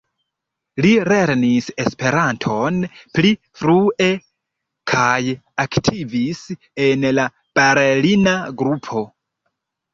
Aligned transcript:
Li 0.85 0.93
lernis 1.11 1.67
Esperanton 1.83 2.79
pli 3.19 3.31
frue 3.61 4.09
kaj 4.95 5.21
aktivis 5.67 6.43
en 6.89 7.09
la 7.21 7.31
berlina 7.63 8.39
grupo. 8.65 9.09